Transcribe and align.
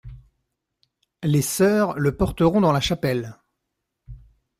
Les 1.21 1.43
soeurs 1.43 1.99
le 1.99 2.17
porteront 2.17 2.59
dans 2.61 2.71
la 2.71 2.81
chapelle. 2.81 3.37